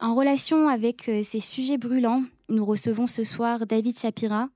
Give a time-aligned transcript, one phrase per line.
[0.00, 4.46] En relation avec ces sujets brûlants, nous recevons ce soir David Chapira,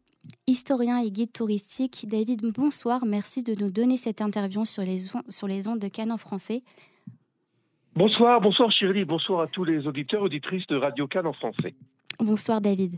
[0.47, 2.07] historien et guide touristique.
[2.09, 3.05] David, bonsoir.
[3.05, 6.63] Merci de nous donner cette interview sur les, sur les ondes de Cannes en français.
[7.95, 11.75] Bonsoir, bonsoir Shirley, bonsoir à tous les auditeurs, auditrices de Radio Cannes en français.
[12.21, 12.95] Bonsoir David.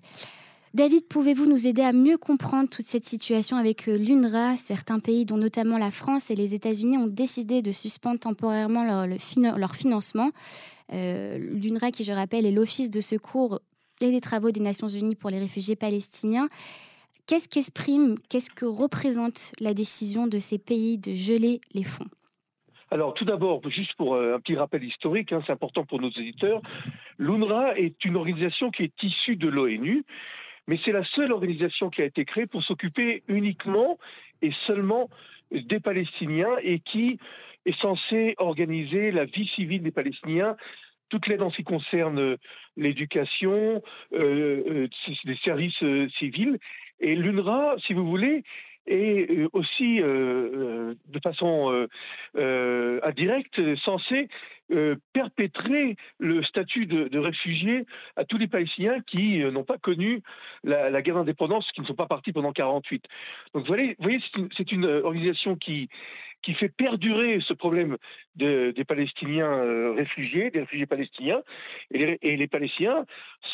[0.75, 5.24] David, pouvez-vous nous aider à mieux comprendre toute cette situation avec euh, l'UNRWA Certains pays,
[5.24, 10.30] dont notamment la France et les États-Unis, ont décidé de suspendre temporairement leur, financement?
[10.92, 13.60] Euh, L'UNRWA, qui je rappelle, est l'Office de secours
[14.00, 16.48] et des travaux des Nations Unies pour les réfugiés palestiniens.
[17.28, 22.09] Qu'est-ce qu'exprime, qu'est-ce que représente la décision de ces pays de geler les fonds?
[22.91, 26.11] Alors tout d'abord, juste pour euh, un petit rappel historique, hein, c'est important pour nos
[26.11, 26.62] éditeurs,
[27.19, 30.05] l'UNRWA est une organisation qui est issue de l'ONU,
[30.66, 33.98] mais c'est la seule organisation qui a été créée pour s'occuper uniquement
[34.42, 35.09] et seulement
[35.50, 37.18] des Palestiniens et qui
[37.66, 40.56] est censée organiser la vie civile des Palestiniens
[41.10, 42.36] toute l'aide en ce qui concerne euh,
[42.77, 43.82] l'éducation,
[44.14, 44.88] euh,
[45.24, 45.84] les services
[46.19, 46.58] civils.
[46.98, 48.42] Et l'UNRWA, si vous voulez,
[48.86, 51.88] et euh, aussi euh, euh, de façon
[53.02, 54.28] indirecte censé
[55.12, 57.84] perpétrer le statut de, réfugié
[58.16, 60.22] à tous les Palestiniens qui n'ont pas connu
[60.62, 63.05] la, guerre d'indépendance, qui ne sont pas partis pendant 48.
[63.52, 63.96] Donc vous voyez,
[64.56, 65.88] c'est une, organisation qui
[66.45, 67.97] qui fait perdurer ce problème
[68.37, 71.42] de, des Palestiniens euh, réfugiés, des réfugiés palestiniens.
[71.91, 73.06] Et les, Palestiniens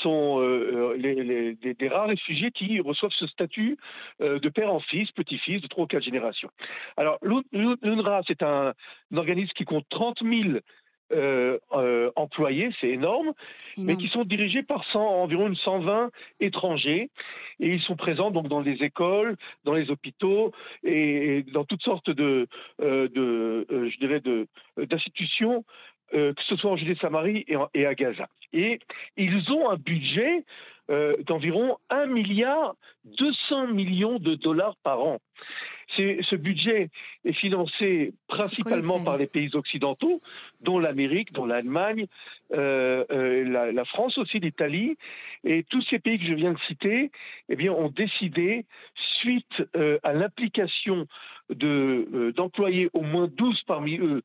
[0.03, 3.79] sont euh, les, des, rares réfugiés qui reçoivent ce statut
[4.21, 6.51] euh, de père en fils, petit-fils, de trois ou quatre générations.
[6.97, 8.75] Alors, l'UNRWA, c'est un,
[9.13, 10.59] un, organisme qui compte 30 000
[11.13, 13.33] euh, euh, employés, c'est énorme,
[13.79, 17.11] mais qui sont dirigés par 100, environ une 120 étrangers.
[17.59, 22.11] Et ils sont présents donc dans les écoles, dans les hôpitaux et, dans toutes sortes
[22.11, 22.47] de,
[22.81, 24.23] euh, de je dirais,
[24.77, 25.65] d'institutions,
[26.13, 28.29] que ce soit en Judée-Samarie et, et, à Gaza.
[28.53, 28.81] Et
[29.17, 30.45] ils ont un budget
[31.27, 32.75] d'environ 1 milliard
[33.05, 35.19] 200 millions de dollars par an.
[35.97, 36.89] Ce budget
[37.25, 40.21] est financé principalement par les pays occidentaux,
[40.61, 42.07] dont l'Amérique, dont l'Allemagne,
[42.53, 44.97] euh, euh, la, France aussi, l'Italie,
[45.43, 47.11] et tous ces pays que je viens de citer,
[47.49, 48.67] eh bien, ont décidé,
[49.21, 51.07] suite euh, à l'implication
[51.49, 54.23] d'employer au moins 12 parmi eux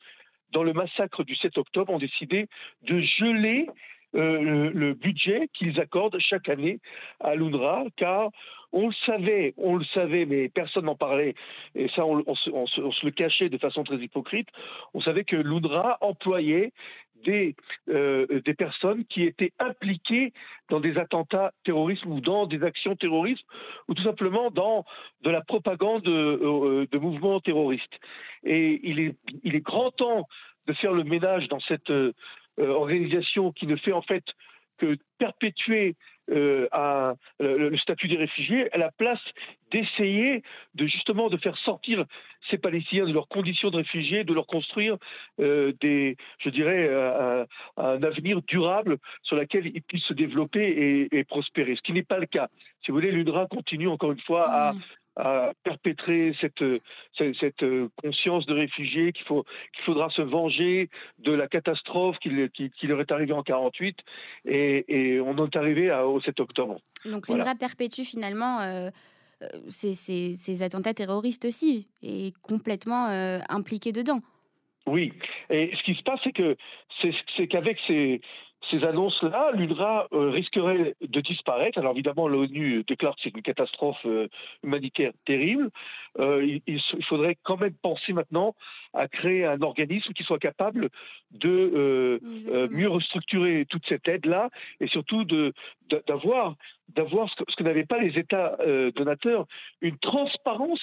[0.51, 2.47] dans le massacre du 7 octobre, ont décidé
[2.83, 3.67] de geler
[4.15, 6.79] le, budget qu'ils accordent chaque année
[7.19, 8.29] à l'UNRWA, car
[8.71, 11.33] on le savait, on le savait, mais personne n'en parlait,
[11.75, 14.49] et ça, on, se, le cachait de façon très hypocrite.
[14.93, 16.73] On savait que l'UNRWA employait
[17.23, 17.55] des,
[17.89, 20.33] euh, des personnes qui étaient impliquées
[20.69, 23.45] dans des attentats terroristes ou dans des actions terroristes
[23.87, 24.85] ou tout simplement dans
[25.21, 27.99] de la propagande euh, de mouvements terroristes.
[28.43, 30.27] Et il est, il est grand temps
[30.67, 32.13] de faire le ménage dans cette euh,
[32.57, 34.23] organisation qui ne fait en fait
[34.77, 35.95] que perpétuer
[36.31, 36.67] euh,
[37.39, 39.19] le, statut des réfugiés, à la place
[39.71, 40.41] d'essayer
[40.73, 42.05] de justement de faire sortir
[42.49, 44.97] ces Palestiniens de leurs conditions de réfugiés, de leur construire
[45.39, 46.89] euh, des, je dirais,
[47.77, 51.75] un, avenir durable sur lequel ils puissent se développer et, prospérer.
[51.75, 52.49] Ce qui n'est pas le cas.
[52.83, 54.73] Si vous voulez, l'UNRWA continue encore une fois à
[55.15, 56.63] à perpétrer cette,
[57.17, 57.65] cette,
[58.01, 60.89] conscience de réfugiés qu'il faut qu'il faudra se venger
[61.19, 63.97] de la catastrophe qui, qui, leur est arrivée en 48
[64.45, 66.79] et, et on en est arrivé au 7 octobre.
[67.05, 68.89] Donc l'UNRWA perpétue finalement euh,
[69.43, 74.19] euh, ces, ces, attentats terroristes aussi et complètement euh, impliqué dedans.
[74.87, 75.11] Oui,
[75.49, 76.55] et ce qui se passe, c'est que
[77.35, 78.21] c'est qu'avec ces,
[78.69, 81.77] ces annonces-là, l'UNRWA euh, risquerait de disparaître.
[81.77, 84.27] Alors évidemment, l'ONU déclare que c'est une catastrophe euh,
[84.63, 85.69] humanitaire terrible.
[86.19, 88.55] Euh, il, faudrait quand même penser maintenant
[88.93, 90.89] à créer un organisme qui soit capable
[91.31, 92.19] de
[92.71, 94.49] mieux restructurer toute cette aide-là
[94.79, 95.25] et surtout
[96.07, 96.55] d'avoir
[96.89, 98.57] d'avoir ce que, ce que n'avaient pas les États
[98.95, 99.45] donateurs,
[99.81, 100.81] une transparence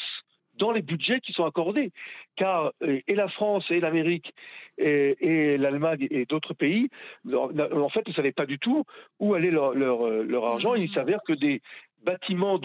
[0.55, 1.93] dans les budgets qui sont accordés.
[2.37, 4.33] Car euh, et la France et l'Amérique
[4.79, 6.89] et, l'Allemagne et d'autres pays,
[7.33, 8.85] en fait, ne savaient pas du tout
[9.21, 10.75] où allait leur, leur argent.
[10.75, 11.61] il s'avère que des
[12.05, 12.61] bâtiments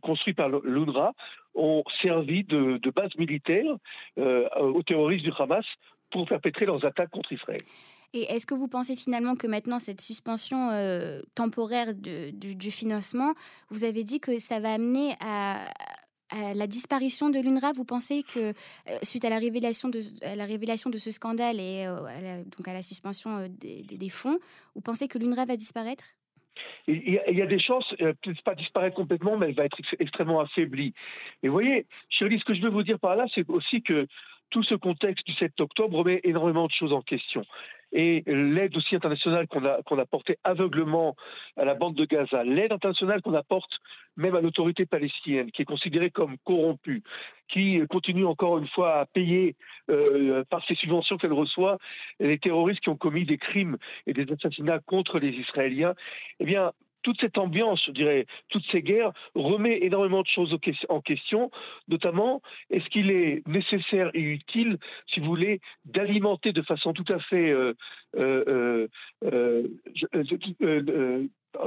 [0.00, 1.12] construits par l'UNRWA
[1.54, 3.76] ont servi de, base militaire
[4.18, 5.64] euh, aux terroristes du Hamas
[6.10, 7.60] pour perpétrer leurs attaques contre Israël.
[8.14, 13.32] Et est-ce que vous pensez finalement que maintenant, cette suspension euh, temporaire du, financement,
[13.70, 15.64] vous avez dit que ça va amener à,
[16.54, 18.52] la disparition de l'UNRWA, vous pensez que euh,
[19.02, 23.38] suite à la révélation de, ce scandale et euh, à la, donc à la suspension
[23.38, 24.38] euh, des, fonds,
[24.74, 26.04] vous pensez que l'UNRWA va disparaître?
[26.86, 30.92] Il y, a des chances, peut-être pas disparaître complètement, mais elle va être extrêmement affaiblie.
[31.42, 34.06] Et vous voyez, Chérie, ce que je veux vous dire par là, c'est aussi que
[34.50, 37.44] tout ce contexte du 7 octobre remet énormément de choses en question.
[37.92, 41.14] Et l'aide aussi internationale qu'on a, qu'on a portée aveuglement
[41.56, 43.70] à la bande de Gaza, l'aide internationale qu'on apporte
[44.16, 47.02] même à l'autorité palestinienne, qui est considérée comme corrompue,
[47.48, 49.56] qui continue encore une fois à payer
[49.90, 51.78] euh, par ces subventions qu'elle reçoit
[52.20, 55.94] les terroristes qui ont commis des crimes et des assassinats contre les Israéliens,
[56.40, 56.72] eh bien,
[57.02, 60.56] toute cette ambiance, je dirais, toutes ces guerres remet énormément de choses
[60.88, 61.50] en question,
[61.88, 67.18] notamment est-ce qu'il est nécessaire et utile, si vous voulez, d'alimenter de façon tout à
[67.18, 67.74] fait euh,
[68.16, 68.88] euh,
[69.24, 69.68] euh,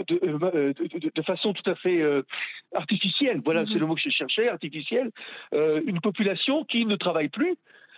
[0.08, 2.02] de, façon tout à fait
[2.74, 3.74] artificielle, voilà, mm-hmm.
[3.74, 5.12] c'est le mot que je cherchais, artificielle,
[5.52, 7.56] une population qui ne travaille plus,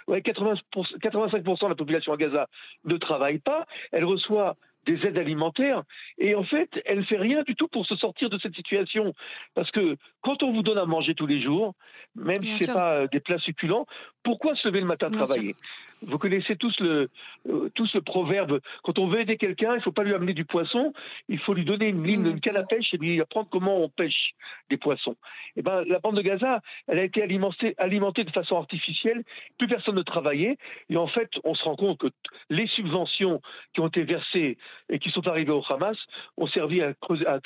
[0.08, 2.48] Ouais, 85% de la population à Gaza
[2.86, 3.66] ne travaille pas.
[3.92, 4.56] Elle reçoit
[4.88, 5.84] des aides alimentaires.
[6.18, 9.14] Et en fait, elle ne fait rien du tout pour se sortir de cette situation.
[9.54, 11.74] Parce que quand on vous donne à manger tous les jours,
[12.16, 13.86] même si ce n'est pas euh, des plats succulents,
[14.24, 15.56] pourquoi se lever le matin travailler
[16.02, 17.10] Vous connaissez tous le,
[17.48, 20.34] euh, tous le proverbe quand on veut aider quelqu'un, il ne faut pas lui amener
[20.34, 20.94] du poisson,
[21.28, 23.90] il faut lui donner une ligne, une canne à pêche et lui apprendre comment on
[23.90, 24.34] pêche
[24.70, 25.16] des poissons.
[25.56, 29.24] Et eh ben, la bande de Gaza, elle a été alimentée, alimentée de façon artificielle,
[29.58, 30.58] plus personne ne travaillait.
[30.90, 32.08] Et en fait, on se rend compte que
[32.50, 33.42] les subventions
[33.74, 34.58] qui ont été versées
[34.90, 35.98] et qui sont arrivés au Hamas
[36.38, 36.94] ont servi à,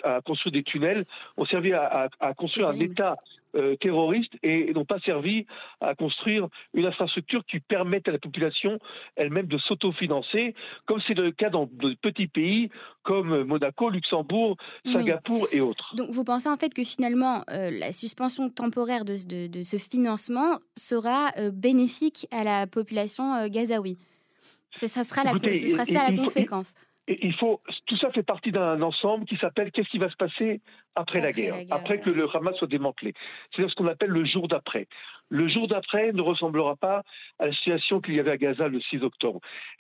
[0.04, 1.06] à, construire des tunnels,
[1.38, 3.18] ont servi à, construire un État
[3.56, 5.46] euh, terroriste et, n'ont pas servi
[5.82, 8.80] à construire une infrastructure qui permette à la population
[9.18, 10.56] elle-même de s'autofinancer,
[10.86, 12.70] comme c'est le cas dans de petits pays
[13.04, 14.56] comme Monaco, Luxembourg,
[14.86, 15.94] Singapour et autres.
[15.96, 21.32] Donc vous pensez en fait que finalement euh, la suspension temporaire de, ce financement sera
[21.38, 23.98] euh, bénéfique à la population gazaoui
[24.74, 26.76] ça sera, la, ce sera ça la conséquence
[27.08, 30.62] il faut, tout ça fait partie d'un ensemble qui s'appelle qu'est-ce qui va se passer
[30.96, 33.14] après, la, guerre, après que le Hamas soit démantelé.
[33.56, 34.88] C'est ce qu'on appelle le jour d'après.
[35.30, 37.04] Le jour d'après ne ressemblera pas
[37.40, 39.40] à la situation qu'il y avait à Gaza le 6 octobre.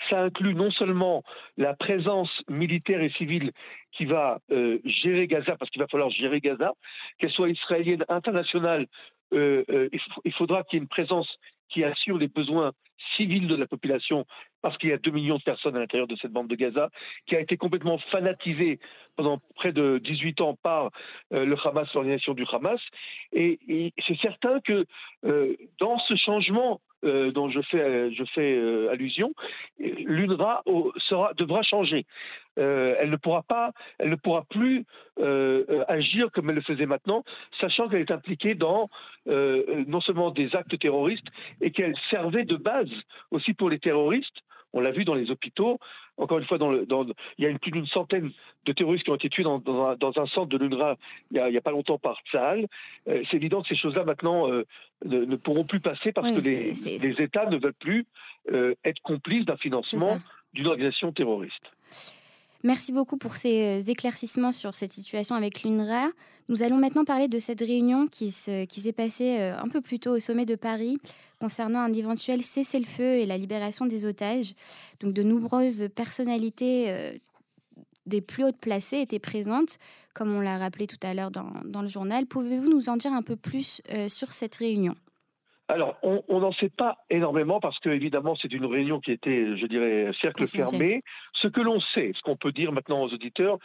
[0.09, 1.23] Ça inclut non seulement
[1.57, 3.51] la présence militaire et civile
[3.91, 6.74] qui va euh, gérer Gaza, parce qu'il va falloir gérer Gaza,
[7.19, 8.88] qu'elle soit israélienne, internationale,
[9.33, 9.89] euh, euh,
[10.25, 11.29] il faudra qu'il y ait une présence
[11.69, 12.71] qui assure les besoins
[13.15, 14.25] civils de la population,
[14.62, 16.90] parce qu'il y a 2 millions de personnes à l'intérieur de cette bande de Gaza,
[17.25, 18.80] qui a été complètement fanatisée
[19.16, 20.92] pendant près de 18 ans par
[21.34, 22.81] euh, le Hamas, l'organisation du Hamas.
[23.34, 24.86] Et, c'est certain que
[25.25, 29.34] euh, dans ce changement euh, dont je fais, je fais allusion,
[29.80, 30.63] l'UNRWA
[30.98, 32.06] sera, devra changer.
[32.58, 34.86] elle ne pourra pas, elle ne pourra plus
[35.88, 37.24] agir comme elle le faisait maintenant,
[37.60, 38.90] sachant qu'elle est impliquée dans
[39.25, 41.28] non seulement des actes terroristes
[41.60, 42.92] et qu'elle servait de base
[43.31, 45.79] aussi pour les terroristes on l'a vu dans les hôpitaux.
[46.18, 46.85] Encore une fois, dans le,
[47.38, 48.31] il y a plus d'une centaine
[48.65, 50.97] de terroristes qui ont été tués dans, un, centre de l'UNRWA
[51.31, 52.68] il n'y a, pas longtemps par Tsahal.
[53.07, 54.65] Euh, c'est évident que ces choses-là, maintenant, euh,
[55.06, 58.06] ne, pourront plus passer parce que les, États ne veulent plus
[58.51, 60.19] euh, être complices d'un financement
[60.53, 61.71] d'une organisation terroriste.
[62.63, 66.12] Merci beaucoup pour ces euh, éclaircissements sur cette situation avec l'UNRWA.
[66.48, 70.12] Nous allons maintenant parler de cette réunion qui s'est passée euh, un peu plus tôt
[70.12, 71.00] au sommet de Paris
[71.40, 74.54] concernant un éventuel cessez-le-feu et la libération des otages.
[75.00, 77.13] Donc de nombreuses personnalités euh,
[78.06, 79.80] des plus hautes placées étaient présentes,
[80.13, 82.28] comme on l'a rappelé tout à l'heure dans, le journal.
[82.28, 84.96] Pouvez-vous nous en dire un peu plus sur cette réunion?
[85.71, 89.65] Alors, on n'en sait pas énormément parce que, évidemment, c'est une réunion qui était, je
[89.68, 91.01] dirais, cercle fermé.
[91.33, 93.57] Ce que l'on sait, ce qu'on peut dire maintenant aux auditeurs,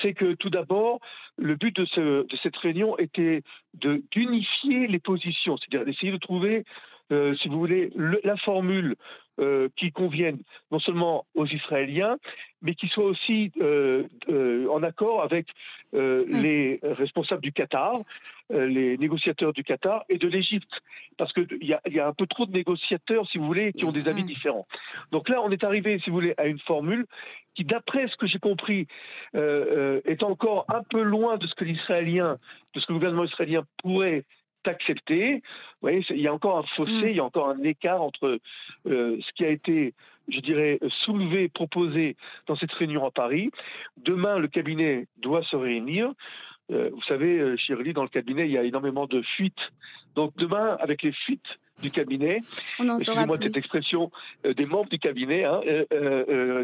[0.00, 1.00] c'est que tout d'abord,
[1.36, 3.42] le but de, cette réunion était
[3.74, 6.64] d'unifier les positions, c'est-à-dire d'essayer de trouver,
[7.12, 7.92] euh, si vous voulez,
[8.24, 8.96] la formule
[9.38, 10.38] euh, qui convienne
[10.70, 12.16] non seulement aux Israéliens,
[12.62, 14.06] mais qui soit aussi euh,
[14.70, 15.48] en accord avec
[15.92, 18.00] les responsables du Qatar,
[18.52, 20.72] les négociateurs du Qatar et de l'Égypte,
[21.16, 23.92] parce qu'il y, y, a un peu trop de négociateurs, si vous voulez, qui ont
[23.92, 24.66] des avis différents.
[25.10, 27.06] Donc là, on est arrivé, si vous voulez, à une formule
[27.54, 28.86] qui, d'après ce que j'ai compris,
[29.34, 32.38] est encore un peu loin de ce que l'Israélien,
[32.74, 34.24] de ce que le gouvernement israélien pourrait
[34.68, 35.34] accepté.
[35.34, 37.06] Vous voyez, il y a encore un fossé, mm.
[37.08, 38.38] il y a encore un écart entre
[38.86, 39.94] euh, ce qui a été,
[40.28, 42.16] je dirais, soulevé, proposé
[42.46, 43.50] dans cette réunion à Paris.
[43.96, 46.12] Demain, le cabinet doit se réunir.
[46.70, 49.72] Euh, vous savez, Shirley, euh, dans le cabinet, il y a énormément de fuites.
[50.14, 52.40] Donc demain, avec les fuites du cabinet,
[52.78, 54.10] excusez-moi cette expression,
[54.44, 55.60] des membres du cabinet, hein,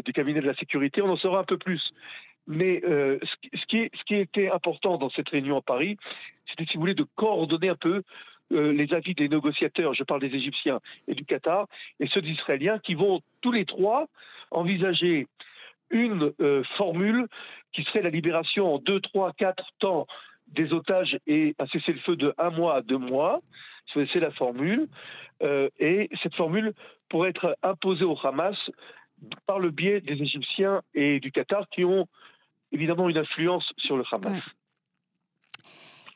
[0.05, 1.81] du cabinet de la sécurité, on en saura un peu plus.
[2.47, 5.97] Mais ce, qui, ce qui était important dans cette réunion à Paris,
[6.47, 8.03] c'était, si vous voulez, de coordonner un peu
[8.51, 11.67] euh, les avis des négociateurs, je parle des Égyptiens et du Qatar,
[11.99, 14.07] et ceux d'Israéliens, qui vont tous les trois
[14.49, 15.27] envisager
[15.91, 17.27] une euh, formule
[17.73, 20.07] qui serait la libération en deux, trois, quatre temps
[20.47, 23.41] des otages et un cessez-le-feu de un mois à deux mois.
[23.93, 24.87] C'est la formule.
[25.41, 26.73] Euh, et cette formule
[27.09, 28.57] pourrait être imposée au Hamas
[29.45, 32.07] par le biais des Égyptiens et du Qatar qui ont
[32.71, 34.41] évidemment une influence sur le Hamas.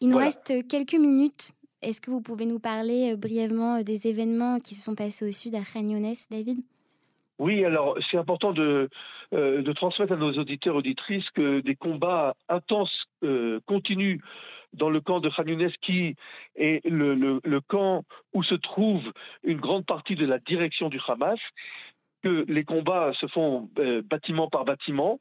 [0.02, 1.52] Il nous reste quelques minutes.
[1.82, 5.56] Est-ce que vous pouvez nous parler brièvement des événements qui se sont passés au sud
[5.56, 5.84] à Khan
[6.30, 6.60] David?
[7.44, 8.90] Oui, alors c'est important de,
[9.32, 13.06] de transmettre à nos auditeurs auditrices que des combats intenses
[13.66, 14.20] continuent
[14.74, 15.44] dans le camp de Khan
[15.82, 16.16] qui
[16.56, 19.12] est le, camp où se trouve
[19.44, 21.40] une grande partie de la direction du Hamas,
[22.24, 25.20] que les combats se font euh, bâtiment par bâtiment.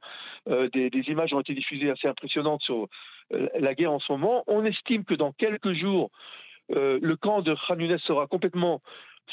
[0.49, 2.87] Euh, des, images ont été diffusées assez impressionnantes sur
[3.33, 4.45] euh, la guerre en ce moment.
[4.47, 6.11] On estime que dans quelques jours,
[6.69, 8.81] le camp de Khan sera complètement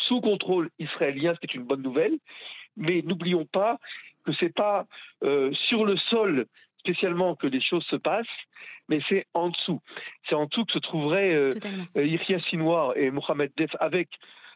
[0.08, 2.18] sous contrôle israélien, ce qui est une bonne nouvelle.
[2.80, 3.78] Mais n'oublions pas
[4.26, 4.88] que ce n'est pas
[5.22, 6.48] sur le sol
[6.80, 8.26] spécialement que les choses se passent,
[8.88, 9.82] mais c'est en dessous.
[10.28, 11.50] C'est en dessous que se trouveraient euh,
[11.98, 14.10] euh Sinoir et Mohamed Def avec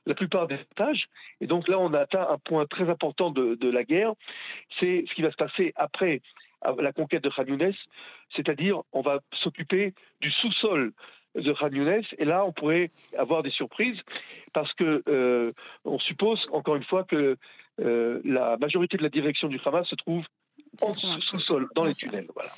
[0.05, 1.05] la plupart des otages.
[1.39, 4.13] Et donc là, on a atteint un point très important de, la guerre.
[4.79, 6.21] C'est ce qui va se passer après
[6.79, 7.45] la conquête de Khan
[8.35, 10.93] c'est-à-dire on va s'occuper du sous-sol
[11.35, 11.69] de Khan
[12.17, 13.99] Et là, on pourrait avoir des surprises
[14.53, 15.51] parce que euh,
[15.85, 17.37] on suppose, encore une fois, que
[17.81, 20.23] euh, la majorité de la direction du Hamas se trouve
[20.81, 22.27] en sous-sol, dans les tunnels.
[22.33, 22.49] Voilà.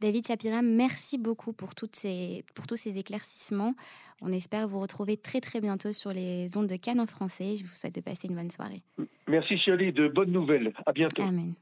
[0.00, 3.74] David Chapira, merci beaucoup pour, toutes ces, pour tous ces éclaircissements.
[4.20, 7.56] On espère vous retrouver très très bientôt sur les ondes de Cannes en français.
[7.56, 8.82] Je vous souhaite de passer une bonne soirée.
[9.28, 10.72] Merci Shirley, de bonnes nouvelles.
[10.84, 11.22] À bientôt.
[11.22, 11.54] Amen.